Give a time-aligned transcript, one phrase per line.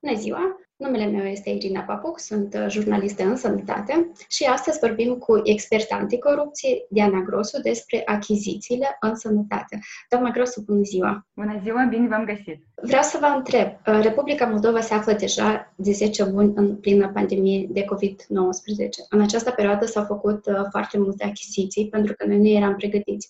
[0.00, 0.56] Bună ziua!
[0.76, 5.90] Numele meu este Irina Papuc, sunt uh, jurnalistă în sănătate și astăzi vorbim cu expert
[5.90, 9.78] anticorupție Diana Grosu despre achizițiile în sănătate.
[10.08, 11.26] Doamna Grosu, bună ziua!
[11.34, 12.64] Bună ziua, bine v-am găsit!
[12.82, 17.10] Vreau să vă întreb, uh, Republica Moldova se află deja de 10 luni în plină
[17.14, 19.06] pandemie de COVID-19.
[19.08, 23.28] În această perioadă s-au făcut uh, foarte multe achiziții pentru că noi nu eram pregătiți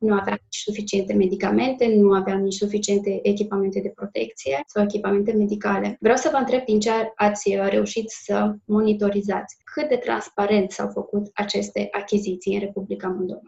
[0.00, 5.96] nu aveam nici suficiente medicamente, nu aveam nici suficiente echipamente de protecție sau echipamente medicale.
[6.00, 9.56] Vreau să vă întreb din ce ați reușit să monitorizați.
[9.74, 13.40] Cât de transparent s-au făcut aceste achiziții în Republica Moldova?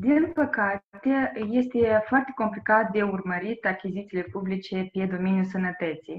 [0.00, 6.16] Din păcate, este foarte complicat de urmărit achizițiile publice pe domeniul sănătății.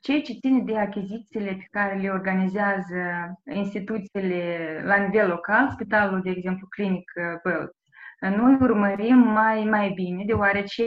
[0.00, 3.02] Ceea ce ține de achizițiile pe care le organizează
[3.52, 7.79] instituțiile la nivel local, spitalul, de exemplu, clinic Bălți,
[8.28, 10.82] noi urmărim mai, mai bine, deoarece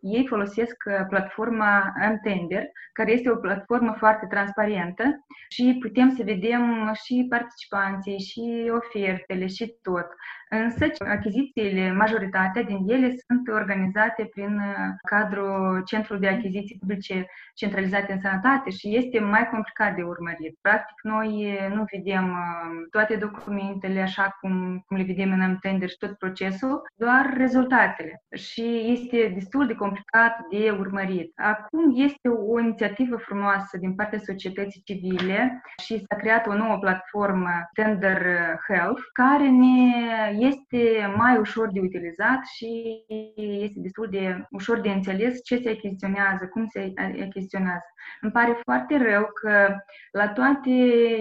[0.00, 5.04] ei folosesc uh, platforma Mtender, care este o platformă foarte transparentă
[5.48, 10.06] și putem să vedem și participanții, și ofertele, și tot.
[10.52, 14.74] Însă, achizițiile, majoritatea din ele sunt organizate prin uh,
[15.08, 20.58] cadrul Centrului de Achiziții Publice Centralizate în Sănătate și este mai complicat de urmărit.
[20.60, 25.88] Practic, noi uh, nu vedem uh, toate documentele așa cum, cum le vedem în tender
[25.88, 26.49] și tot procesul,
[26.96, 28.22] doar rezultatele.
[28.34, 31.32] Și este destul de complicat de urmărit.
[31.36, 37.50] Acum este o inițiativă frumoasă din partea societății civile și s-a creat o nouă platformă
[37.72, 38.22] Tender
[38.68, 39.90] Health, care ne
[40.38, 43.00] este mai ușor de utilizat și
[43.36, 46.92] este destul de ușor de înțeles ce se achiziționează, cum se
[47.22, 47.84] achiziționează.
[48.20, 49.76] Îmi pare foarte rău că
[50.12, 50.70] la toate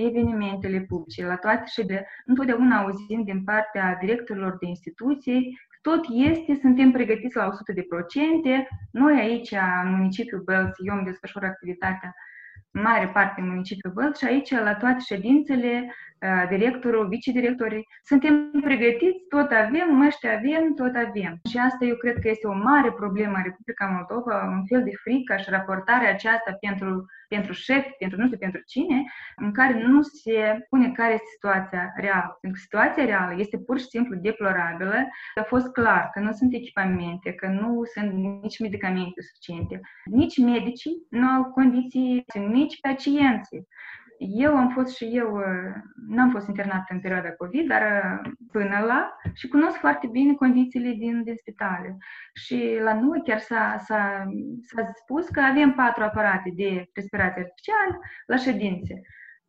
[0.08, 5.19] evenimentele publice, la toate ședere, întotdeauna auzim din partea directorilor de instituții
[5.82, 7.54] tot este, suntem pregătiți la 100%.
[8.92, 9.52] Noi aici,
[9.84, 12.14] în municipiul Bălți, eu îmi desfășor activitatea
[12.72, 16.09] mare parte în municipiul Bălți și aici, la toate ședințele, Uh,
[16.50, 21.40] directorul, vicedirectorii, suntem pregătiți, tot avem, măști avem, tot avem.
[21.50, 24.92] Și asta eu cred că este o mare problemă în Republica Moldova, un fel de
[25.04, 29.04] frică și raportarea aceasta pentru, pentru șef, pentru nu știu pentru cine,
[29.36, 32.38] în care nu se pune care este situația reală.
[32.42, 35.08] Pentru că situația reală este pur și simplu deplorabilă.
[35.36, 41.06] A fost clar că nu sunt echipamente, că nu sunt nici medicamente suficiente, nici medicii
[41.10, 43.68] nu au condiții, nici pacienții.
[44.20, 45.74] Eu am fost și eu, uh,
[46.08, 50.92] n-am fost internată în perioada COVID, dar uh, până la și cunosc foarte bine condițiile
[50.92, 51.98] din, din spitale.
[52.34, 54.26] Și la noi chiar s-a, s-a,
[54.62, 59.02] s-a spus că avem patru aparate de respirație artificială la ședințe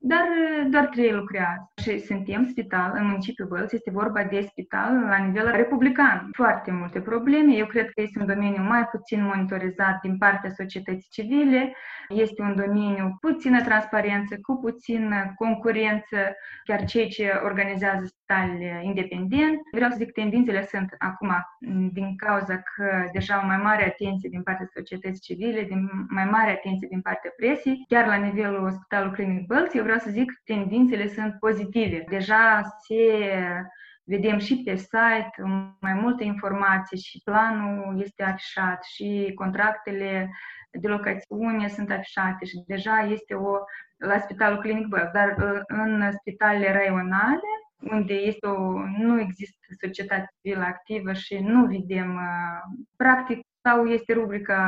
[0.03, 0.27] dar
[0.71, 1.70] doar trei lucrează.
[1.81, 6.29] Și suntem spital în municipiul Bălți, este vorba de spital la nivel republican.
[6.33, 11.09] Foarte multe probleme, eu cred că este un domeniu mai puțin monitorizat din partea societății
[11.11, 11.77] civile,
[12.09, 16.17] este un domeniu puțină transparență, cu puțină concurență,
[16.65, 19.61] chiar cei ce organizează spitalele independent.
[19.73, 21.31] Vreau să zic că tendințele sunt acum
[21.93, 26.51] din cauza că deja o mai mare atenție din partea societății civile, din mai mare
[26.51, 30.41] atenție din partea presii, chiar la nivelul Spitalului Clinic Bălți, eu vreau să zic că
[30.45, 32.05] tendințele sunt pozitive.
[32.09, 32.97] Deja se
[34.05, 35.31] vedem și pe site
[35.81, 40.31] mai multe informații și planul este afișat și contractele
[40.71, 43.59] de locațiune sunt afișate și deja este o
[43.97, 50.29] la Spitalul Clinic Bălți, dar uh, în spitalele raionale unde este o, nu există societate
[50.43, 54.61] civilă activă și nu vedem, uh, practic, sau este rubrica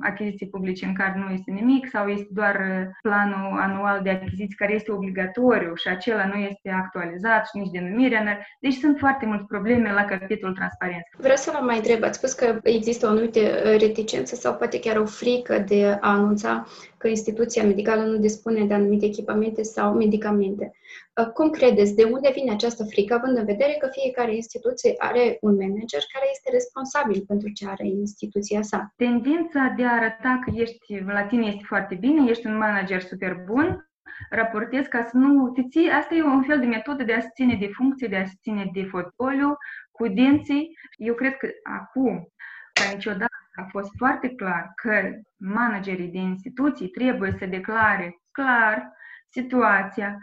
[0.00, 4.56] achiziții publice în care nu este nimic, sau este doar uh, planul anual de achiziții
[4.56, 8.38] care este obligatoriu și acela nu este actualizat și nici denumirea.
[8.60, 11.08] Deci sunt foarte multe probleme la capitolul transparență.
[11.18, 13.40] Vreau să vă mai întreb, ați spus că există o anumită
[13.78, 16.66] reticență sau poate chiar o frică de a anunța
[17.00, 20.72] că instituția medicală nu dispune de anumite echipamente sau medicamente.
[21.20, 25.38] Uh, cum credeți, de unde vine această frică, având în vedere că fiecare instituție are
[25.40, 28.92] un manager care este responsabil pentru ce are instituția sa?
[28.96, 33.44] Tendința de a arăta că ești, la tine este foarte bine, ești un manager super
[33.46, 33.90] bun,
[34.30, 35.88] raportez ca să nu te ții.
[35.88, 38.34] Asta e un fel de metodă de a se ține de funcție, de a se
[38.42, 39.56] ține de fotoliu,
[39.90, 40.78] cu dinții.
[40.96, 42.32] Eu cred că acum,
[42.72, 48.92] ca niciodată, a fost foarte clar că managerii de instituții trebuie să declare clar
[49.28, 50.18] situația,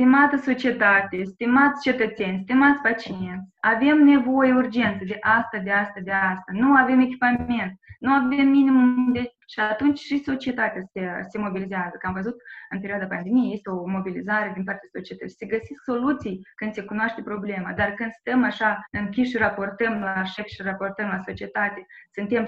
[0.00, 6.52] Stimată societate, stimați cetățeni, stimați pacienți, avem nevoie urgență de asta, de asta, de asta.
[6.52, 9.32] Nu avem echipament, nu avem minimum de...
[9.52, 11.96] Și atunci și societatea se, se mobilizează.
[11.98, 12.36] Că am văzut
[12.70, 15.36] în perioada pandemiei este o mobilizare din partea societății.
[15.36, 20.24] Se găsesc soluții când se cunoaște problema, dar când stăm așa închiși și raportăm la
[20.24, 22.44] șef și raportăm la societate, suntem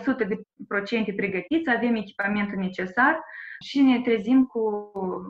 [1.13, 3.21] 100% pregătiți, avem echipamentul necesar,
[3.63, 4.63] și ne trezim cu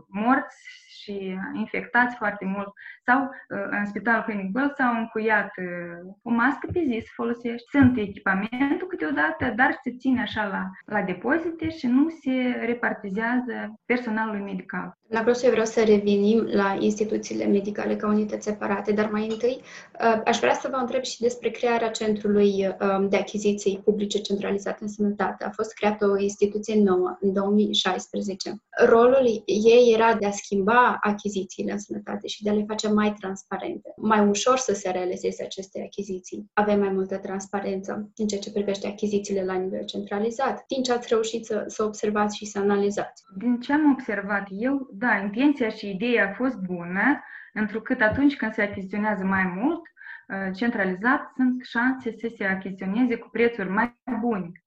[0.08, 0.56] morți
[1.02, 2.72] și infectați foarte mult.
[3.06, 7.68] Sau uh, în spitalul Clinic Bell s-au încuiat uh, o mască pe zi să folosești.
[7.70, 14.40] Sunt echipamentul câteodată, dar se ține așa la, la depozite și nu se repartizează personalului
[14.40, 14.96] medical.
[15.08, 20.20] La Grosu vreau să revenim la instituțiile medicale ca unități separate, dar mai întâi uh,
[20.24, 24.88] aș vrea să vă întreb și despre crearea Centrului um, de Achiziții Publice Centralizate în
[24.88, 25.44] Sănătate.
[25.44, 28.54] A fost creată o instituție nouă în 2016.
[28.86, 33.12] Rolul ei era de a schimba achizițiile în sănătate și de a le face mai
[33.12, 36.50] transparente, mai ușor să se realizeze aceste achiziții.
[36.52, 40.64] Avem mai multă transparență în ceea ce privește achizițiile la nivel centralizat.
[40.66, 43.22] Din ce ați reușit să, să observați și să analizați?
[43.38, 47.22] Din ce am observat eu, da, intenția și ideea a fost bună,
[47.52, 53.28] întrucât atunci când se achiziționează mai mult, uh, centralizat, sunt șanse să se achiziționeze cu
[53.28, 54.61] prețuri mai bune.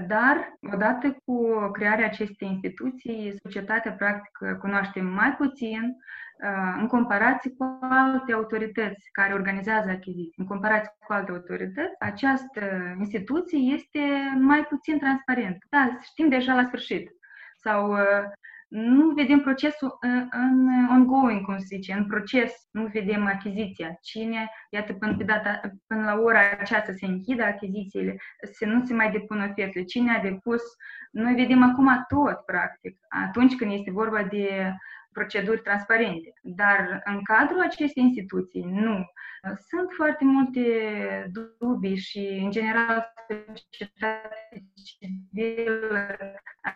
[0.00, 7.78] Dar, odată cu crearea acestei instituții, societatea practic cunoaște mai puțin uh, în comparație cu
[7.80, 10.34] alte autorități care organizează achiziții.
[10.36, 12.60] În comparație cu alte autorități, această
[12.98, 14.00] instituție este
[14.38, 15.66] mai puțin transparentă.
[15.70, 17.10] Da, știm deja la sfârșit.
[17.56, 17.98] Sau uh,
[18.72, 23.98] nu vedem procesul în, în ongoing, cum se zice, în proces, nu vedem achiziția.
[24.02, 28.16] Cine, iată, până, pe data, până la ora aceasta se închidă achizițiile,
[28.52, 29.84] să nu se mai depun ofertele.
[29.84, 30.62] Cine a depus,
[31.10, 34.74] noi vedem acum tot, practic, atunci când este vorba de
[35.12, 36.32] proceduri transparente.
[36.42, 39.04] Dar în cadrul acestei instituții, nu.
[39.68, 40.62] Sunt foarte multe
[41.58, 44.30] dubii și, în general, societatea
[44.84, 46.16] civilă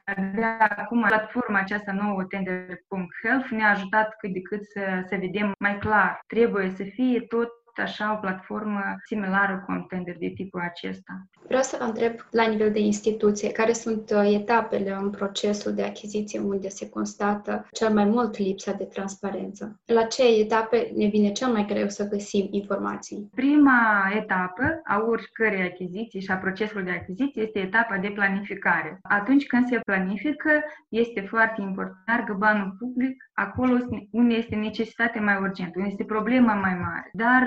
[0.05, 5.79] avea acum platforma aceasta nouă, Tender.health, ne-a ajutat cât de cât să, să vedem mai
[5.79, 6.21] clar.
[6.27, 7.49] Trebuie să fie tot
[7.79, 11.27] așa o platformă similară cu un tender de tipul acesta.
[11.47, 15.83] Vreau să vă întreb la nivel de instituție, care sunt uh, etapele în procesul de
[15.83, 19.81] achiziție unde se constată cel mai mult lipsa de transparență?
[19.85, 23.31] La ce etape ne vine cel mai greu să găsim informații?
[23.35, 28.99] Prima etapă a oricărei achiziții și a procesului de achiziție este etapa de planificare.
[29.03, 30.51] Atunci când se planifică,
[30.89, 33.79] este foarte important să banul public acolo
[34.11, 37.11] unde este necesitatea mai urgentă, unde este problema mai mare.
[37.13, 37.43] Dar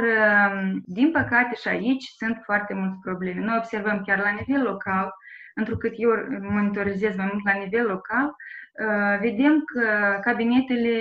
[0.50, 3.42] Ehm, din păcate, și aici sunt foarte multe probleme.
[3.46, 5.14] Noi observăm chiar la nivel local,
[5.56, 8.36] întrucât eu monitorizez mai mult la nivel local,
[8.74, 10.94] ehm, vedem că cabinetele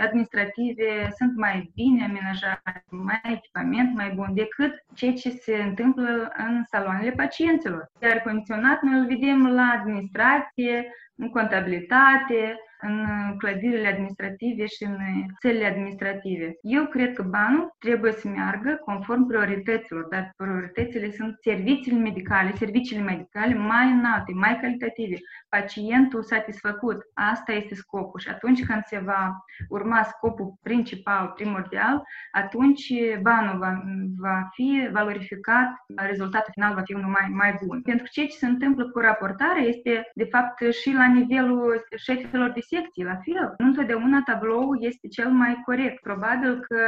[0.00, 6.62] administrative sunt mai bine amenajate, mai echipament mai bun decât ceea ce se întâmplă în
[6.64, 7.90] saloanele pacienților.
[8.02, 13.06] Iar condiționat noi îl vedem la administrație, în contabilitate, în
[13.38, 14.96] clădirile administrative și în
[15.40, 16.52] țările administrative.
[16.62, 23.02] Eu cred că banul trebuie să meargă conform priorităților, dar prioritățile sunt serviciile medicale, serviciile
[23.02, 25.16] medicale mai înalte, mai calitative,
[25.48, 26.98] pacientul satisfăcut.
[27.14, 32.02] Asta este scopul și atunci când se va urma scopul principal, primordial,
[32.32, 32.92] atunci
[33.22, 33.82] banul va,
[34.16, 37.82] va fi valorificat, rezultatul final va fi unul mai, mai bun.
[37.82, 42.50] Pentru că ceea ce se întâmplă cu raportarea este, de fapt, și la nivelul șefilor
[42.50, 43.54] de secții, la fel.
[43.58, 46.00] Nu întotdeauna tabloul este cel mai corect.
[46.02, 46.80] Probabil că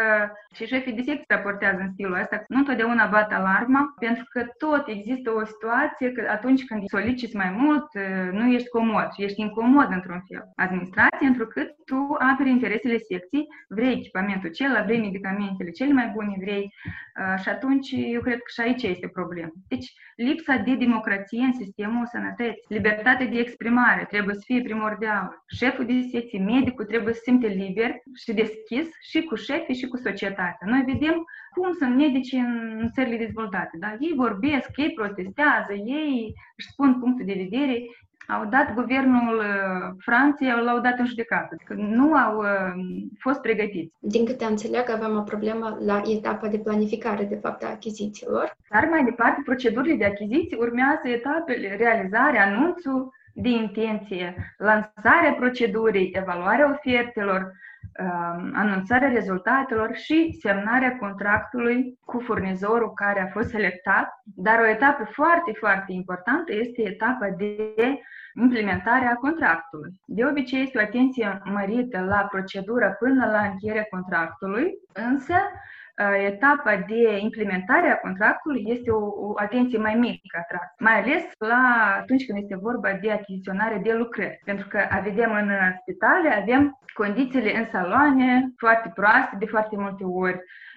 [0.55, 2.45] și șefii de secții raportează în stilul ăsta.
[2.49, 7.51] Nu întotdeauna bat alarma, pentru că tot există o situație că atunci când soliciți mai
[7.59, 7.89] mult,
[8.33, 10.43] nu ești comod și ești incomod într-un fel.
[10.57, 16.65] Administrație, întrucât tu aperi interesele secției, vrei echipamentul acela, vrei medicamentele cele mai bune, vrei
[16.65, 19.53] uh, și atunci eu cred că și aici este problemă.
[19.69, 25.45] Deci, lipsa de democrație în sistemul sănătății, libertatea de exprimare trebuie să fie primordială.
[25.75, 29.97] Șeful de secție, medicul trebuie să simte liber și deschis și cu șefii și cu
[29.97, 30.67] societatea.
[30.67, 33.77] Noi vedem cum sunt medici în țările dezvoltate.
[33.81, 33.97] Da?
[34.01, 37.77] Ei vorbesc, ei protestează, ei își spun punctul de vedere,
[38.27, 42.85] au dat guvernul uh, Franței, l-au dat în judecată, că nu au uh,
[43.19, 43.95] fost pregătiți.
[43.99, 48.57] Din câte înțeleg, avem o problemă la etapa de planificare, de fapt, a achizițiilor.
[48.71, 56.71] Dar mai departe, procedurile de achiziții urmează etapele, realizare, anunțul de intenție, lansarea procedurii, evaluarea
[56.71, 57.53] ofertelor,
[58.01, 64.23] um, anunțarea rezultatelor și semnarea contractului cu furnizorul care a fost selectat.
[64.25, 67.75] Dar o etapă foarte, foarte importantă este etapa de
[68.35, 70.01] implementarea contractului.
[70.07, 75.75] De obicei este o atenție mărită la procedură până la încheierea contractului, însă uh,
[76.27, 81.95] etapa de implementare a contractului este o, o atenție mai mică atras, mai ales la
[82.01, 84.41] atunci când este vorba de achiziționare de lucrări.
[84.45, 90.39] Pentru că vedem în spitale, avem condițiile în saloane foarte proaste de foarte multe ori,
[90.39, 90.74] Uh,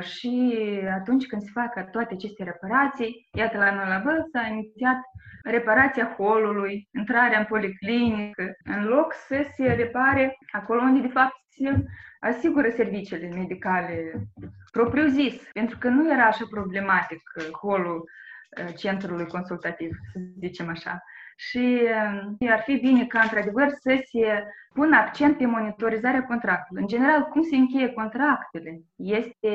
[0.00, 5.00] și atunci când se fac toate aceste reparații, iată la noi la Băl s-a inițiat
[5.42, 11.84] reparația holului, intrarea în policlinică, în loc să se repare acolo unde de fapt se
[12.20, 14.12] asigură serviciile medicale
[14.70, 17.22] propriu-zis, pentru că nu era așa problematic
[17.60, 21.02] holul uh, centrului consultativ, să zicem așa.
[21.36, 21.80] Și
[22.40, 26.82] uh, ar fi bine ca, într-adevăr, să se pun accent pe monitorizarea contractului.
[26.82, 28.80] În general, cum se încheie contractele?
[28.96, 29.50] Este,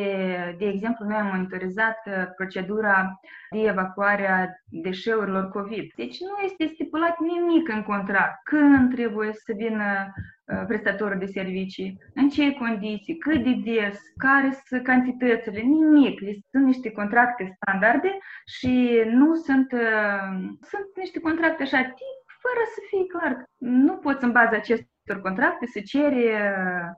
[0.60, 3.20] de exemplu, noi am monitorizat uh, procedura
[3.52, 5.92] de evacuare a deșeurilor COVID.
[5.96, 8.44] Deci nu este stipulat nimic în contract.
[8.44, 14.58] Când trebuie să vină uh, prestatorul de servicii, în ce condiții, cât de des, care
[14.66, 16.20] sunt cantitățile, nimic.
[16.52, 20.30] Sunt niște contracte standarde și nu sunt, uh,
[20.62, 23.44] sunt niște contracte așa tip, fără să fie clar.
[23.58, 26.54] Nu poți în baza acestui contracte se cere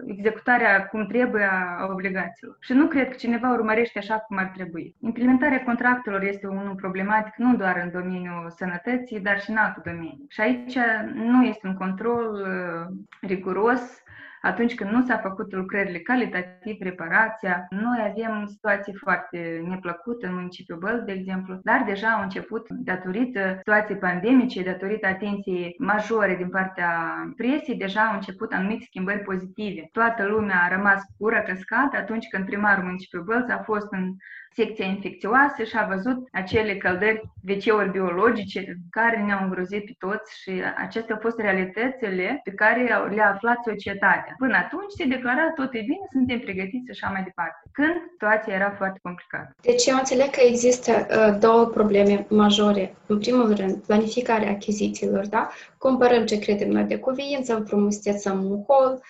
[0.05, 2.57] executarea cum trebuie a obligațiilor.
[2.59, 4.95] Și nu cred că cineva urmărește așa cum ar trebui.
[4.99, 10.25] Implementarea contractelor este unul problematic nu doar în domeniul sănătății, dar și în alte domenii.
[10.29, 10.77] Și aici
[11.13, 14.03] nu este un control uh, riguros
[14.41, 17.67] atunci când nu s-a făcut lucrările calitativ, reparația.
[17.69, 23.55] Noi avem situații foarte neplăcute în municipiul Băl, de exemplu, dar deja au început, datorită
[23.58, 29.89] situației pandemice, datorită atenției majore din partea presiei, deja au început anumite schimbări pozitive.
[29.91, 34.15] Toată lumea a rămas cură căscată atunci când primarul municipiului Bălți a fost în
[34.56, 40.51] secția infecțioasă și a văzut acele căldări wc biologice care ne-au îngrozit pe toți și
[40.77, 42.82] acestea au fost realitățile pe care
[43.15, 44.36] le-a aflat societatea.
[44.38, 47.60] Până atunci se declara tot e bine, suntem pregătiți și așa mai departe.
[47.72, 49.56] Când situația era foarte complicată.
[49.62, 52.96] Deci eu înțeleg că există uh, două probleme majore.
[53.06, 55.50] În primul rând, planificarea achizițiilor, da?
[55.77, 59.01] Cumpărăm ce credem noi de cuvință, înfrumusețăm un hol,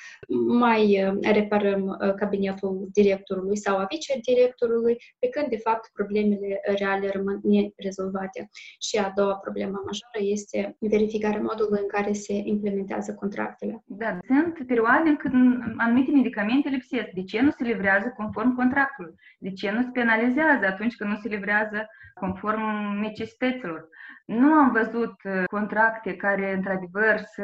[0.48, 7.10] mai uh, reparăm uh, cabinetul directorului sau a vicedirectorului, pe când, de fapt, problemele reale
[7.10, 8.50] rămân nerezolvate.
[8.80, 13.84] Și a doua problemă majoră este verificarea modului în care se implementează contractele.
[13.86, 17.10] Da, sunt perioade când anumite medicamente lipsesc.
[17.14, 19.14] De ce nu se livrează conform contractului?
[19.40, 21.88] De ce nu se penalizează atunci când nu se livrează
[22.20, 22.62] conform
[23.00, 23.88] necesităților?
[24.26, 27.44] Nu am văzut uh, contracte care, într-adevăr, să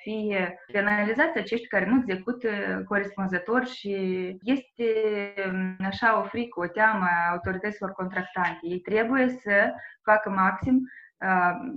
[0.00, 2.48] fie penalizați acești care nu execută
[2.88, 3.94] corespunzător și
[4.42, 4.84] este
[5.50, 8.58] um, așa o frică, o teamă a autorităților contractante.
[8.62, 10.80] Ei trebuie să facă maxim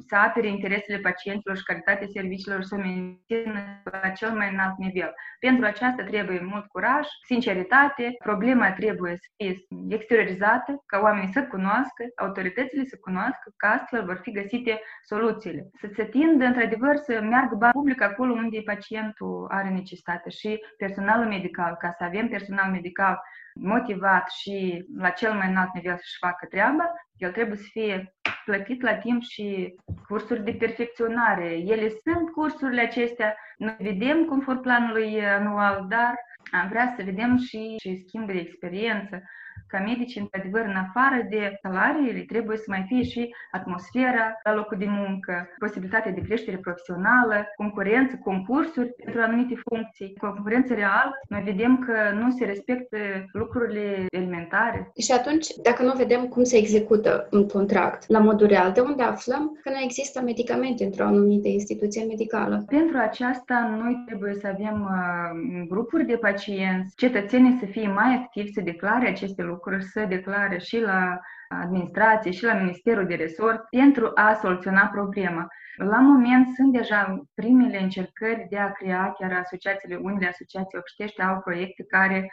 [0.08, 5.14] să apere interesele pacienților și calitatea serviciilor să o mențină la cel mai înalt nivel.
[5.40, 9.56] Pentru aceasta trebuie mult curaj, sinceritate, problema trebuie să fie
[9.90, 15.70] exteriorizată, ca oamenii să cunoască, autoritățile să cunoască, că astfel vor fi găsite soluțiile.
[15.80, 21.28] Să se tindă, într-adevăr, să meargă bani public acolo unde pacientul are necesitate și personalul
[21.28, 23.22] medical, ca să avem personal medical
[23.54, 28.14] motivat și la cel mai înalt nivel să-și facă treaba, el trebuie să fie
[28.50, 29.76] plătit la timp și
[30.08, 31.50] cursuri de perfecționare.
[31.54, 36.14] Ele sunt cursurile acestea, noi vedem conform planului anual, dar
[36.52, 39.24] am vrea să vedem și, și schimb de experiență,
[39.72, 44.78] ca medici, într-adevăr, în afară de salariile, trebuie să mai fie și atmosfera la locul
[44.78, 51.12] de muncă, posibilitatea de creștere profesională, concurență, concursuri pentru anumite funcții, concurență reală.
[51.30, 52.98] Noi vedem că nu se respectă
[53.32, 54.92] lucrurile elementare.
[54.98, 59.04] Și atunci, dacă nu vedem cum se execută un contract la modul real, de unde
[59.04, 62.64] aflăm că nu există medicamente într-o anumită instituție medicală?
[62.68, 68.54] Pentru aceasta, noi trebuie să avem uh, grupuri de pacienți, cetățenii să fie mai activi,
[68.54, 74.12] să declare aceste lucruri să declare și la administrație și la Ministerul de Resort pentru
[74.16, 75.48] a soluționa problema.
[75.76, 81.40] La moment sunt deja primele încercări de a crea chiar asociațiile, unele asociații obștești au
[81.40, 82.32] proiecte care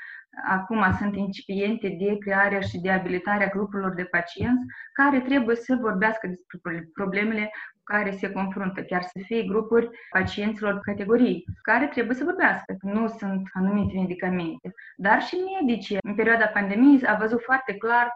[0.48, 6.26] acum sunt incipiente de crearea și de abilitarea grupurilor de pacienți care trebuie să vorbească
[6.26, 7.50] despre problemele
[7.84, 12.76] care se confruntă, chiar să fie grupuri pacienților categorii, care trebuie să vorbească.
[12.80, 15.98] Nu sunt anumite medicamente, dar și medicii.
[16.02, 18.14] În perioada pandemiei a văzut foarte clar uh,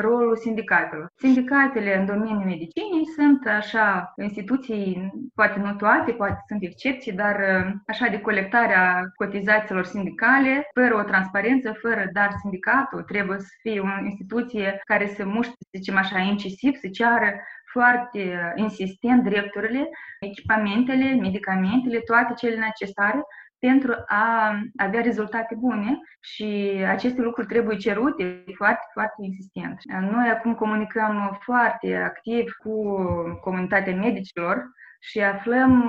[0.00, 1.12] rolul sindicatelor.
[1.16, 7.72] Sindicatele în domeniul medicinii sunt așa instituții, poate nu toate, poate sunt excepții, dar uh,
[7.86, 14.04] așa de colectarea cotizațiilor sindicale, fără o transparență, fără, dar sindicatul trebuie să fie o
[14.04, 17.40] instituție care să muște, să zicem așa, incisiv, să ceară
[17.72, 19.88] foarte insistent drepturile,
[20.20, 23.22] echipamentele, medicamentele, toate cele necesare
[23.66, 26.44] pentru a avea rezultate bune și
[26.88, 29.78] aceste lucruri trebuie cerute foarte, foarte insistent.
[30.10, 32.96] Noi acum comunicăm foarte activ cu
[33.40, 34.64] comunitatea medicilor
[35.04, 35.82] și aflăm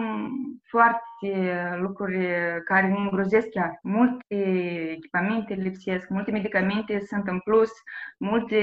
[0.64, 2.28] foarte lucruri
[2.66, 3.80] care ne îngrozesc chiar.
[3.82, 4.36] Multe
[4.92, 7.70] echipamente lipsesc, multe medicamente sunt în plus,
[8.18, 8.58] multe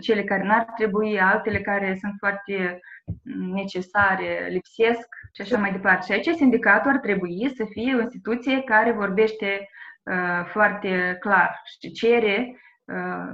[0.00, 2.80] cele care n-ar trebui, altele care sunt foarte
[3.52, 6.12] necesare lipsesc și așa mai departe.
[6.12, 9.68] Și acest indicator ar trebui să fie o instituție care vorbește
[10.02, 12.65] uh, foarte clar și cere Uh,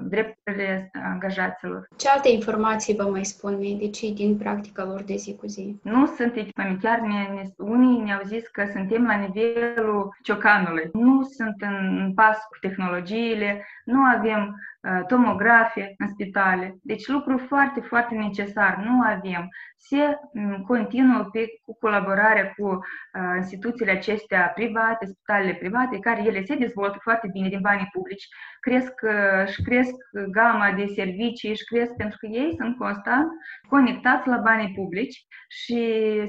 [0.03, 1.89] drepturile angajaților.
[1.97, 5.77] Ce alte informații vă mai spun medicii din practica lor de zi cu zi?
[5.83, 6.87] Nu sunt echipamente.
[6.87, 10.91] Chiar ne, ne, unii ne-au zis că suntem la nivelul ciocanului.
[10.93, 16.77] Nu sunt în pas cu tehnologiile, nu avem uh, tomografe în spitale.
[16.83, 18.77] Deci lucru foarte, foarte necesar.
[18.77, 19.49] Nu avem
[19.89, 26.45] se mm, continuă pe, cu colaborarea cu uh, instituțiile acestea private, spitalele private, care ele
[26.45, 28.27] se dezvoltă foarte bine din banii publici,
[28.61, 29.95] cresc, uh, și cresc
[30.31, 33.29] gama de servicii, și cresc pentru că ei sunt constant
[33.69, 35.81] conectați la banii publici și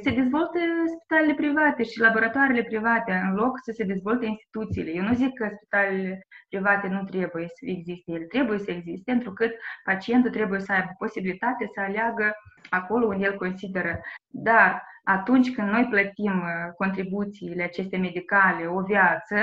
[0.02, 0.60] se dezvoltă
[0.96, 4.92] spitalele private și laboratoarele private în loc să se dezvolte instituțiile.
[4.92, 9.34] Eu nu zic că spitalele private nu trebuie să existe, ele trebuie să existe, pentru
[9.34, 9.48] că
[9.84, 12.36] pacientul trebuie să aibă posibilitate să aleagă
[12.70, 14.02] acolo unde el consideră.
[14.28, 19.36] Dar atunci când noi plătim uh, contribuțiile aceste medicale o viață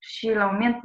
[0.00, 0.82] și la un moment,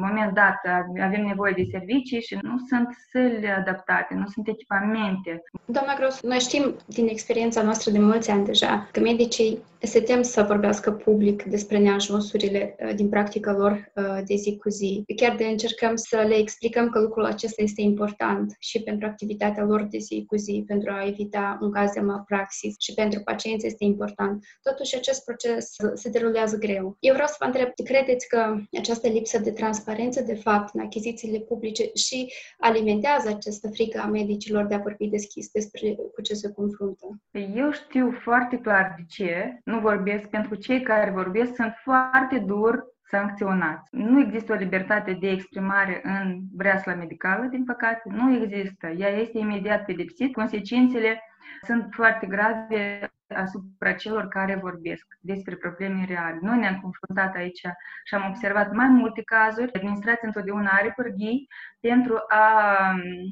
[0.00, 0.60] moment dat
[1.02, 5.42] avem nevoie de servicii și nu sunt săli adaptate, nu sunt echipamente.
[5.64, 10.22] Doamna Gros, noi știm din experiența noastră de mulți ani deja că medicii se tem
[10.22, 15.04] să vorbească public despre neajunsurile uh, din practica lor uh, de zi cu zi.
[15.16, 19.82] Chiar de încercăm să le explicăm că lucrul acesta este important și pentru activitatea lor
[19.82, 23.84] de zi cu zi, pentru a evita un caz de malpraxis și pentru pacienți este
[23.84, 24.44] important.
[24.62, 26.96] Totuși, acest proces se derulează greu.
[27.00, 31.38] Eu vreau să vă întreb, credeți că această lipsă de transparență, de fapt, în achizițiile
[31.38, 36.52] publice și alimentează această frică a medicilor de a vorbi deschis despre cu ce se
[36.52, 37.06] confruntă?
[37.54, 42.94] Eu știu foarte clar de ce nu vorbesc, pentru cei care vorbesc sunt foarte dur
[43.08, 43.88] sancționați.
[43.90, 48.86] Nu există o libertate de exprimare în breasla medicală, din păcate, nu există.
[48.86, 50.32] Ea este imediat pedepsit.
[50.32, 51.20] Consecințele
[51.66, 56.38] sunt foarte grave asupra celor care vorbesc despre probleme reale.
[56.40, 57.60] Noi ne-am confruntat aici
[58.04, 59.72] și am observat mai multe cazuri.
[59.72, 61.48] Administrația întotdeauna are pârghii
[61.80, 62.50] pentru a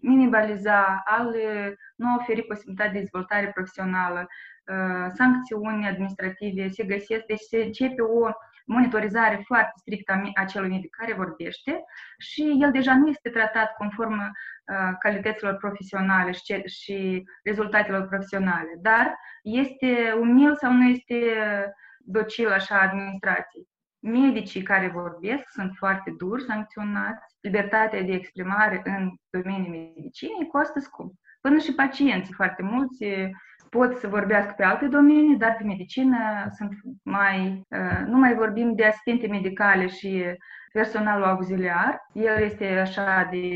[0.02, 1.30] minimaliza, a
[1.96, 4.26] nu oferi posibilitatea de dezvoltare profesională,
[4.66, 8.28] uh, sancțiuni administrative se găsesc, deci se începe o
[8.64, 11.84] monitorizare foarte strictă a acelui medic care vorbește
[12.18, 19.18] și el deja nu este tratat conform uh, calităților profesionale și, și rezultatelor profesionale, dar
[19.42, 21.16] este umil sau nu este
[21.98, 23.68] docil așa administrației.
[23.98, 27.34] Medicii care vorbesc sunt foarte duri sancționați.
[27.40, 31.12] Libertatea de exprimare în domeniul medicinei costă scump.
[31.48, 33.04] Până și pacienții foarte mulți
[33.70, 36.18] pot să vorbească pe alte domenii, dar pe medicină
[36.56, 40.24] sunt mai, uh, nu mai vorbim de asistente medicale și
[40.78, 42.06] personalul auxiliar.
[42.12, 43.46] El este așa de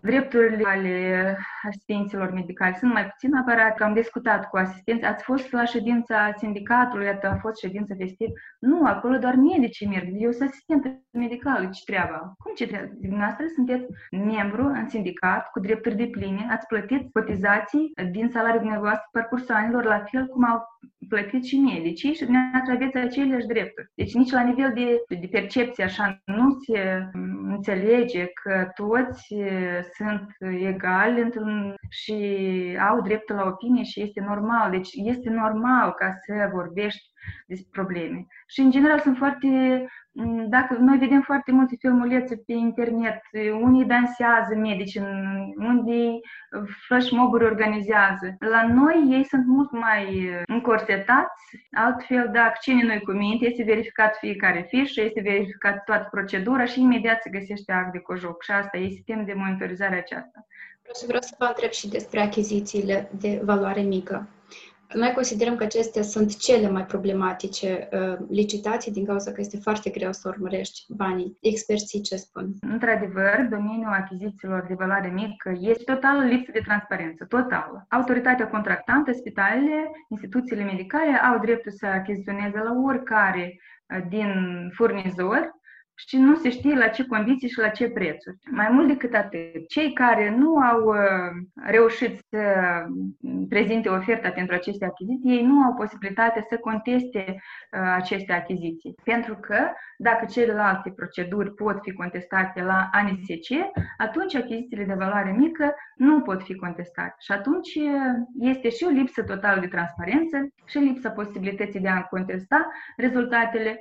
[0.00, 1.36] drepturile ale
[1.68, 3.80] asistenților medicali sunt mai puțin aparat.
[3.80, 5.04] Am discutat cu asistenți.
[5.04, 8.28] Ați fost la ședința sindicatului, a fost ședință festiv.
[8.60, 10.08] Nu, acolo doar medicii merg.
[10.12, 11.70] Eu sunt asistent medical.
[11.70, 12.34] Ce treaba?
[12.38, 12.88] Cum ce treaba?
[12.92, 19.08] Dumneavoastră sunteți membru în sindicat cu drepturi de pline, ați plătit cotizații din salariul dumneavoastră
[19.12, 20.62] parcursul anilor, la fel cum au
[21.08, 23.90] plătit și medicii și dumneavoastră aveți aceleași drepturi.
[23.94, 27.10] Deci nici la nivel de, de percepție așa nu se
[27.48, 29.34] înțelege că toți
[29.92, 30.26] sunt
[30.60, 32.16] egali într-un, și
[32.90, 34.70] au dreptul la opinie și este normal.
[34.70, 37.10] Deci este normal ca să vorbești
[37.46, 38.26] despre probleme.
[38.46, 40.05] Și în general sunt foarte Mm,
[40.48, 43.20] dacă noi vedem foarte multe filmulețe pe internet,
[43.60, 44.98] unii dansează medici,
[45.58, 46.20] unii
[46.86, 48.36] flash moburi organizează.
[48.38, 54.16] La noi ei sunt mult mai încorsetați, altfel dacă cine noi cu minte, este verificat
[54.16, 58.42] fiecare fișă, este verificat toată procedura și imediat se găsește act de cojoc.
[58.42, 60.46] Și asta e sistem de monitorizare aceasta.
[61.06, 64.28] Vreau să vă întreb și despre achizițiile de valoare mică.
[64.94, 69.90] Noi considerăm că acestea sunt cele mai problematice uh, licitații din cauza că este foarte
[69.90, 71.36] greu să urmărești banii.
[71.40, 72.52] Experții ce spun?
[72.60, 77.86] Într-adevăr, domeniul achizițiilor de valoare mică este total lipsă de transparență, total.
[77.88, 84.30] Autoritatea contractantă, spitalele, instituțiile medicale au dreptul să achiziționeze la oricare uh, din
[84.74, 85.54] furnizori
[85.96, 88.36] și nu se știe la ce condiții și la ce prețuri.
[88.50, 90.96] Mai mult decât atât, cei care nu au uh,
[91.54, 92.42] reușit să
[93.48, 98.94] prezinte oferta pentru aceste achiziții, ei nu au posibilitatea să conteste uh, aceste achiziții.
[99.04, 99.58] Pentru că
[99.98, 103.50] dacă celelalte proceduri pot fi contestate la ANSC,
[103.96, 107.14] atunci achizițiile de valoare mică nu pot fi contestate.
[107.18, 107.90] Și atunci uh,
[108.40, 113.80] este și o lipsă totală de transparență și lipsa posibilității de a contesta rezultatele,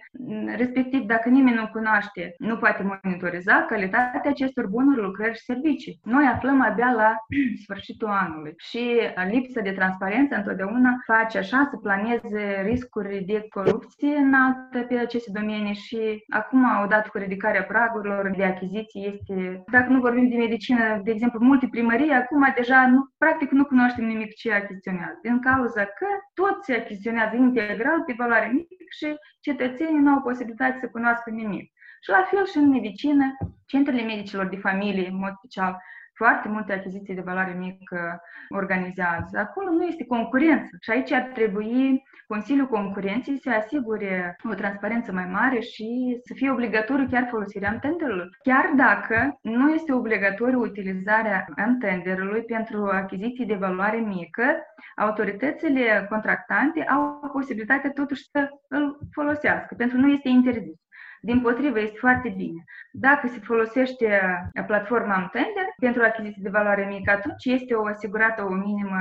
[0.56, 6.00] respectiv dacă nimeni nu cunoaște cunoaște, nu poate monitoriza calitatea acestor bunuri, lucrări și servicii.
[6.04, 7.16] Noi aflăm abia la
[7.64, 9.00] sfârșitul anului și
[9.32, 15.74] lipsa de transparență întotdeauna face așa să planeze riscuri de corupție înaltă pe aceste domenii
[15.74, 21.12] și acum, odată cu ridicarea pragurilor de achiziții, este, dacă nu vorbim de medicină, de
[21.12, 26.08] exemplu, multe primării, acum deja nu, practic nu cunoaștem nimic ce achiziționează, din cauza că
[26.34, 29.08] tot se achiziționează integral pe valoare mică și
[29.40, 31.72] cetățenii nu au posibilitate să cunoască nimic.
[32.06, 35.78] Și la fel și în medicină, centrele medicilor de familie, în mod special,
[36.14, 39.38] foarte multe achiziții de valoare mică organizează.
[39.38, 45.26] Acolo nu este concurență și aici ar trebui Consiliul Concurenței să asigure o transparență mai
[45.26, 48.30] mare și să fie obligatoriu chiar folosirea antendelor.
[48.44, 54.46] Chiar dacă nu este obligatoriu utilizarea antendelului pentru achiziții de valoare mică,
[54.96, 60.85] autoritățile contractante au posibilitatea totuși să îl folosească, pentru nu este interzis.
[61.30, 62.64] Din potrivă, este foarte bine.
[62.92, 64.08] Dacă se folosește
[64.68, 69.00] platforma Amtender pentru achiziții de valoare mică, atunci este o asigurată o minimă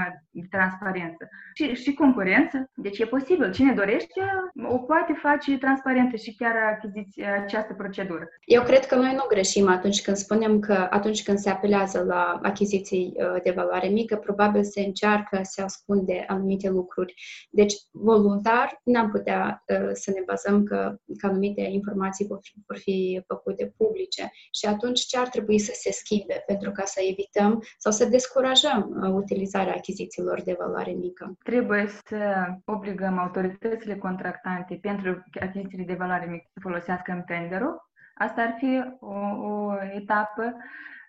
[0.51, 1.29] transparență.
[1.55, 3.53] Și, și concurență, deci e posibil.
[3.53, 4.21] Cine dorește,
[4.63, 8.29] o poate face transparentă și chiar achiziția această procedură.
[8.45, 12.39] Eu cred că noi nu greșim atunci când spunem că atunci când se apelează la
[12.43, 17.15] achiziții uh, de valoare mică, probabil se încearcă să ascunde anumite lucruri.
[17.51, 22.55] Deci, voluntar, n-am putea uh, să ne bazăm că, că anumite informații informații vor fi,
[22.67, 27.01] vor fi făcute publice și atunci ce ar trebui să se schimbe pentru ca să
[27.11, 31.37] evităm sau să descurajăm uh, utilizarea achizițiilor de valoare mică?
[31.43, 37.93] Trebuie să obligăm autoritățile contractante pentru achizițiile de valoare mică să folosească în tenderul.
[38.15, 40.57] Asta ar fi o, o etapă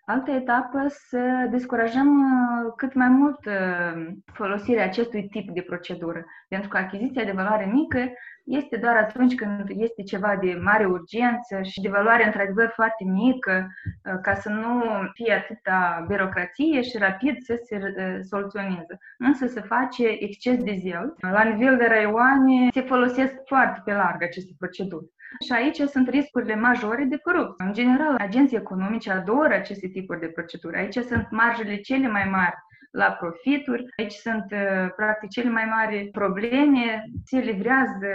[0.05, 6.25] Altă etapă, să descurajăm uh, cât mai mult uh, folosirea acestui tip de procedură.
[6.47, 8.11] Pentru că achiziția de valoare mică
[8.45, 13.67] este doar atunci când este ceva de mare urgență și de valoare într-adevăr foarte mică,
[13.67, 18.97] uh, ca să nu fie atâta birocrație și rapid să se uh, soluționeze.
[19.17, 21.15] Însă se face exces de zel.
[21.19, 25.13] La nivel de raioane se folosesc foarte pe larg aceste proceduri.
[25.45, 27.65] Și aici sunt riscurile majore de corupție.
[27.65, 30.77] În general, agenții economici adoră aceste tipuri de proceduri.
[30.77, 32.55] Aici sunt marjele cele mai mari
[32.95, 33.85] la profituri.
[33.97, 37.03] Aici sunt, uh, practic, cele mai mari probleme.
[37.23, 38.11] Se livrează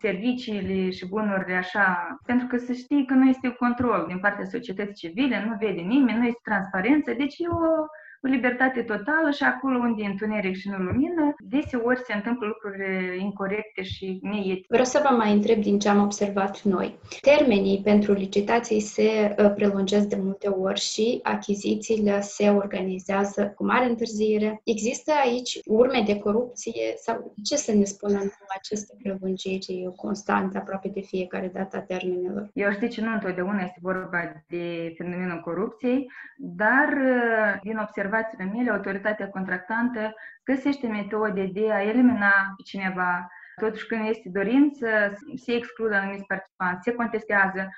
[0.00, 5.08] serviciile și bunurile așa, pentru că să știi că nu este control din partea societății
[5.08, 7.12] civile, nu vede nimeni, nu este transparență.
[7.12, 7.86] Deci e o
[8.20, 13.20] cu libertate totală și acolo unde e întuneric și nu lumină, deseori se întâmplă lucruri
[13.20, 14.64] incorrecte și neetice.
[14.68, 16.98] Vreau să vă mai întreb din ce am observat noi.
[17.20, 23.84] Termenii pentru licitații se uh, prelungesc de multe ori și achizițiile se organizează cu mare
[23.84, 24.60] întârziere.
[24.64, 30.88] Există aici urme de corupție sau ce să ne spunem cu aceste prelungiri constante aproape
[30.88, 32.50] de fiecare dată a termenelor?
[32.52, 38.44] Eu știu că nu întotdeauna este vorba de fenomenul corupției, dar uh, din observație observațiile
[38.44, 43.28] mele, autoritatea contractantă găsește metode de a elimina pe cineva.
[43.60, 44.86] Totuși, când este dorință,
[45.34, 47.68] se exclud anumiți participanți, se contestează.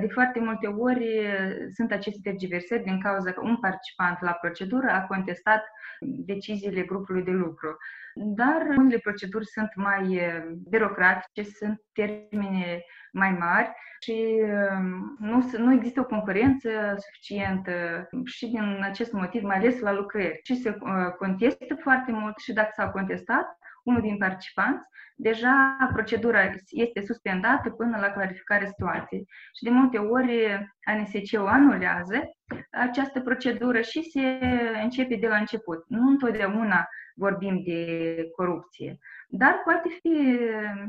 [0.00, 1.06] De foarte multe ori
[1.74, 5.64] sunt aceste tergiversări din cauza că un participant la procedură a contestat
[6.00, 7.76] deciziile grupului de lucru.
[8.14, 10.20] Dar unele proceduri sunt mai
[10.68, 18.80] birocratice, sunt termene mai mari și um, nu, nu există o concurență suficientă și din
[18.82, 20.40] acest motiv, mai ales la lucrări.
[20.42, 24.84] Și se uh, contestă foarte mult și dacă s-a contestat, unul din participanți,
[25.16, 29.28] deja procedura este suspendată până la clarificarea situației.
[29.56, 32.30] Și de multe ori ANSC-ul anulează
[32.70, 34.38] această procedură și se
[34.82, 35.84] începe de la început.
[35.88, 37.86] Nu întotdeauna vorbim de
[38.36, 40.38] corupție dar poate fi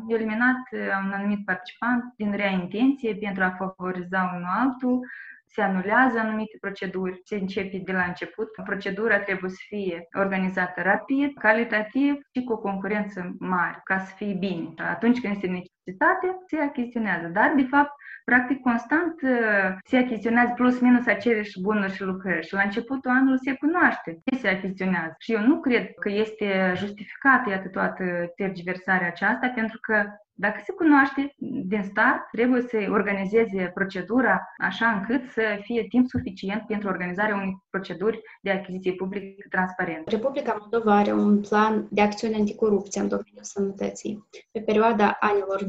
[0.07, 0.62] eliminat
[1.03, 4.99] un anumit participant din rea intenție pentru a favoriza unul altul,
[5.47, 8.47] se anulează anumite proceduri, se începe de la început.
[8.65, 14.36] Procedura trebuie să fie organizată rapid, calitativ și cu o concurență mare, ca să fie
[14.39, 14.73] bine.
[14.77, 17.27] Atunci când este necesitate, se achiziționează.
[17.27, 17.91] Dar, de fapt,
[18.25, 23.39] practic constant uh, se achiziționează plus minus aceleși bunuri și lucrări și la începutul anului
[23.43, 25.15] se cunoaște ce se achiziționează.
[25.19, 28.03] Și eu nu cred că este justificată, iată, toată
[28.36, 30.05] tergiversarea aceasta, pentru că
[30.39, 31.34] Dacă se cunoaște
[31.65, 37.63] din start, trebuie să organizeze procedura așa încât să fie timp suficient pentru organizarea unei
[37.69, 40.10] proceduri de achiziție publică transparentă.
[40.10, 45.63] Republica Moldova are un plan de acțiune anticorupție în domeniul sănătății pe perioada anilor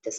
[0.00, 0.10] 2018-2020.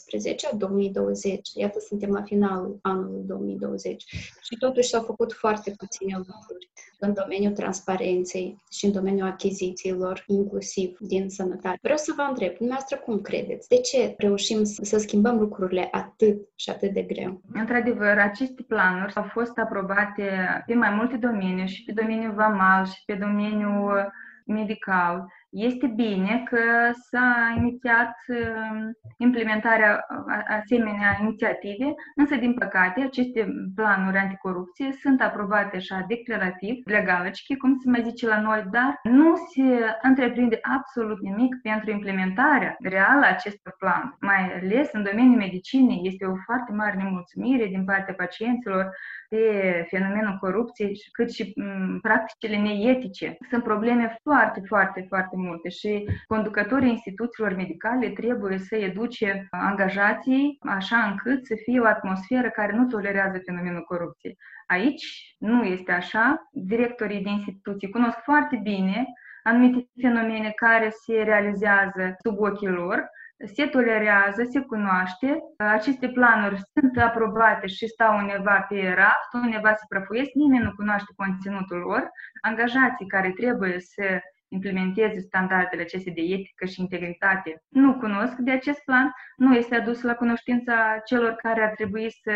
[1.54, 4.04] Iată, suntem la finalul anului 2020
[4.42, 10.98] și totuși s-au făcut foarte puține lucruri în domeniul transparenței și în domeniul achizițiilor, inclusiv
[11.00, 11.80] din sănătate.
[11.82, 13.68] Vreau să vă întreb, dumneavoastră cum credeți?
[13.68, 17.42] De ce reușim să schimbăm lucrurile atât și atât de greu?
[17.54, 20.24] Într-adevăr, aceste planuri au fost aprobate
[20.66, 24.12] pe mai multe domenii, și pe domeniul vamal, și pe domeniul
[24.46, 30.06] medical este bine că s-a inițiat um, implementarea
[30.48, 37.90] asemenea inițiative, însă, din păcate, aceste planuri anticorupție sunt aprobate așa declarativ, legalăci, cum se
[37.90, 43.76] mai zice la noi, dar nu se întreprinde absolut nimic pentru implementarea reală a acestor
[43.78, 44.16] planuri.
[44.20, 48.90] Mai ales în domeniul medicinei este o foarte mare nemulțumire din partea pacienților
[49.32, 53.38] pe fenomenul corupției, cât și m, practicile neetice.
[53.50, 60.98] Sunt probleme foarte, foarte, foarte multe și conducătorii instituțiilor medicale trebuie să educe angajații așa
[60.98, 64.38] încât să fie o atmosferă care nu tolerează fenomenul corupției.
[64.68, 66.50] Aici nu este așa.
[66.52, 69.06] Directorii de instituții cunosc foarte bine
[69.44, 73.10] anumite fenomene care se realizează sub ochii lor,
[73.46, 79.86] se tolerează, se cunoaște, aceste planuri sunt aprobate și stau undeva pe raft, undeva se
[79.90, 82.10] prăfuiesc, nimeni nu cunoaște conținutul lor,
[82.42, 84.22] angajații care trebuie să
[84.54, 90.02] implementeze standardele acestea de etică și integritate nu cunosc de acest plan, nu este adus
[90.02, 92.32] la cunoștința celor care ar trebui să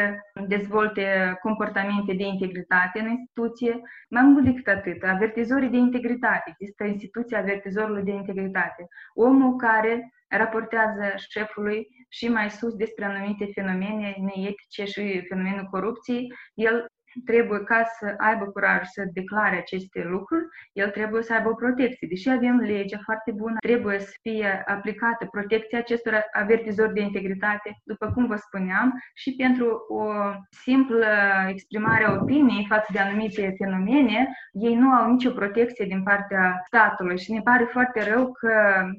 [0.48, 3.82] dezvolte comportamente de integritate în instituție.
[4.10, 6.56] Mai mult decât atât, avertizorii de integritate.
[6.58, 8.88] Există instituția avertizorului de integritate.
[9.13, 16.86] Omul care raportează șefului și mai sus despre anumite fenomene neetice și fenomenul corupției, el
[17.25, 22.08] trebuie ca să aibă curaj să declare aceste lucruri, el trebuie să aibă o protecție.
[22.08, 28.12] Deși avem legea foarte bună, trebuie să fie aplicată protecția acestor avertizori de integritate, după
[28.13, 30.06] cum vă spuneam, și pentru o
[30.49, 31.06] simplă
[31.47, 37.17] exprimare a opiniei față de anumite fenomene, ei nu au nicio protecție din partea statului
[37.19, 38.54] și ne pare foarte rău că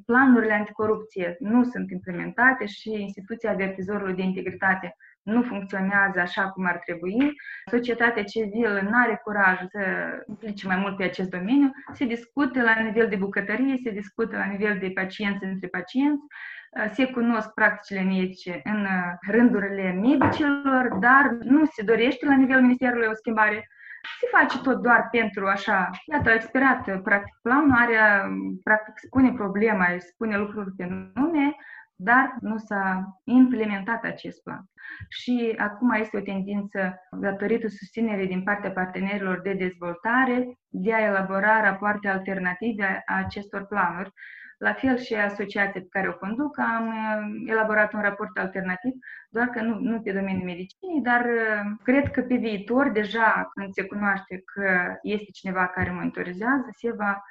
[0.06, 4.96] planurile anticorupție nu sunt implementate și instituția avertizorului de integritate
[5.26, 7.32] nu funcționează așa cum ar trebui,
[7.70, 9.80] societatea civilă nu are curaj să
[10.28, 14.44] implice mai mult pe acest domeniu, se discută la nivel de bucătărie, se discută la
[14.44, 16.24] nivel de pacienți între pacienți,
[16.92, 18.86] se cunosc practicile medice în
[19.30, 23.68] rândurile medicilor, dar nu se dorește la nivelul Ministerului o schimbare.
[24.20, 28.28] Se face tot doar pentru așa, iată, a expirat practic planul, are,
[28.62, 31.56] practic spune problema, spune lucruri pe nume,
[31.96, 34.64] dar nu s-a implementat acest plan.
[35.08, 41.60] Și acum este o tendință, datorită susținerii din partea partenerilor de dezvoltare, de a elabora
[41.60, 44.12] rapoarte alternative a acestor planuri.
[44.58, 48.92] La fel și asociația pe care o conduc, am uh, elaborat un raport alternativ,
[49.30, 53.72] doar că nu, nu pe domeniul medicinii, dar uh, cred că pe viitor, deja când
[53.72, 57.22] se cunoaște că este cineva care monitorizează, se va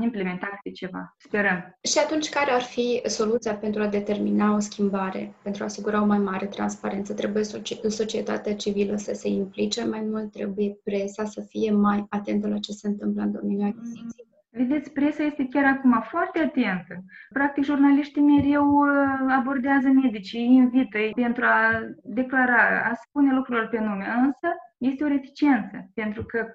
[0.00, 1.14] implementa câte ceva.
[1.18, 1.78] Sperăm.
[1.82, 6.06] Și atunci, care ar fi soluția pentru a determina o schimbare, pentru a asigura o
[6.06, 7.14] mai mare transparență?
[7.14, 7.44] Trebuie
[7.88, 12.72] societatea civilă să se implice mai mult, trebuie presa să fie mai atentă la ce
[12.72, 14.31] se întâmplă în domeniul achiziției.
[14.54, 17.04] Vedeți, presa este chiar acum foarte atentă.
[17.32, 23.78] Practic, jurnaliștii mereu uh, abordează medicii, îi invită pentru a declara, a spune lucrurilor pe
[23.78, 26.46] nume, însă este o reticență, pentru că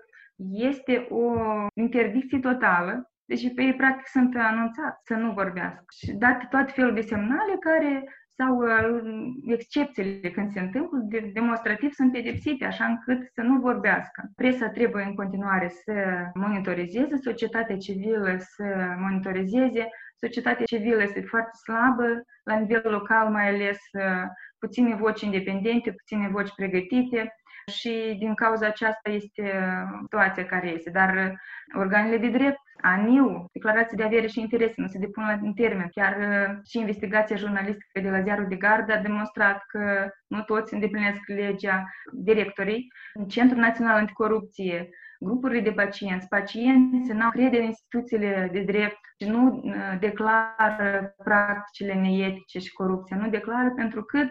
[0.51, 1.33] este o
[1.73, 5.85] interdicție totală, deci pe ei practic sunt anunțați să nu vorbească.
[5.99, 8.03] Și date toate felul de semnale care
[8.37, 14.31] sau uh, excepțiile când se întâmplă, de, demonstrativ sunt pedepsite, așa încât să nu vorbească.
[14.35, 15.93] Presa trebuie în continuare să
[16.33, 18.63] monitorizeze, societatea civilă să
[18.97, 24.23] monitorizeze, societatea civilă este foarte slabă, la nivel local mai ales uh,
[24.59, 27.35] puține voci independente, puține voci pregătite,
[27.71, 30.89] și din cauza aceasta este uh, situația care este.
[30.89, 31.31] Dar uh,
[31.79, 35.87] organele de drept, ANIU, declarații de avere și interese, nu se depun la, în termen.
[35.91, 40.73] Chiar uh, și investigația jurnalistică de la Ziarul de Gardă a demonstrat că nu toți
[40.73, 42.87] îndeplinesc legea directorii.
[43.27, 49.29] Centrul Național Anticorupție, grupurile de pacienți, pacienții nu au crede în instituțiile de drept și
[49.29, 49.63] nu
[49.99, 54.27] declară practicile neetice și corupția, nu declară pentru că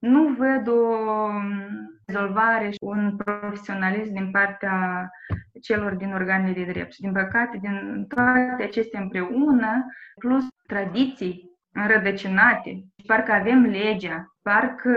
[0.00, 0.96] nu văd o
[2.06, 5.08] rezolvare și un profesionalism din partea
[5.62, 6.92] celor din organele de drept.
[6.92, 9.86] Și, din păcate, din toate acestea împreună,
[10.18, 12.84] plus tradiții înrădăcinate.
[13.06, 14.96] Parcă avem legea, parcă,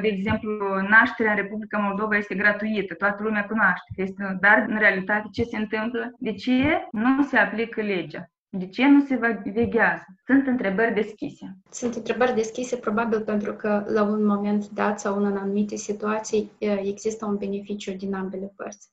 [0.00, 5.28] de exemplu, nașterea în Republica Moldova este gratuită, toată lumea cunoaște, este, dar în realitate
[5.32, 6.12] ce se întâmplă?
[6.18, 8.30] De ce nu se aplică legea?
[8.50, 10.04] De ce nu se veghează?
[10.26, 11.56] Sunt întrebări deschise.
[11.70, 17.26] Sunt întrebări deschise probabil pentru că la un moment dat sau în anumite situații există
[17.26, 18.88] un beneficiu din ambele părți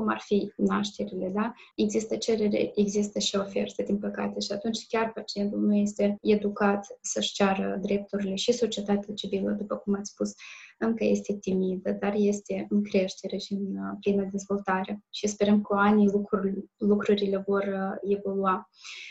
[0.00, 1.52] cum ar fi nașterile, da?
[1.74, 7.32] Există cerere, există și ofertă, din păcate, și atunci chiar pacientul nu este educat să-și
[7.32, 10.32] ceară drepturile și societatea civilă, după cum ați spus,
[10.80, 15.68] încă este timidă, dar este în creștere și în uh, plină dezvoltare și sperăm că
[15.70, 18.68] cu anii lucrurile, lucrurile vor uh, evolua.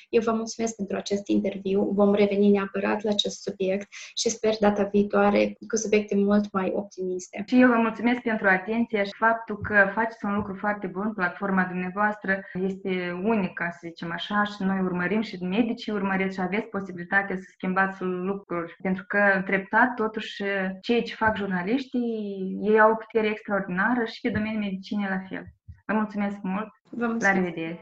[0.10, 1.92] Eu vă mulțumesc pentru acest interviu.
[1.94, 7.44] Vom reveni neapărat la acest subiect și sper data viitoare cu subiecte mult mai optimiste.
[7.48, 11.14] Și eu vă mulțumesc pentru atenție și faptul că faceți un lucru foarte bun.
[11.14, 16.66] Platforma dumneavoastră este unică, să zicem așa, și noi urmărim și medicii urmăriți și aveți
[16.66, 18.76] posibilitatea să schimbați lucruri.
[18.82, 20.44] Pentru că treptat, totuși,
[20.82, 25.44] ceea ce fac jurnaliștii, ei au o putere extraordinară și pe domeniul medicinei la fel.
[25.86, 26.70] Vă mulțumesc mult!
[26.90, 27.26] Vă mulțumesc.
[27.26, 27.80] La revedere!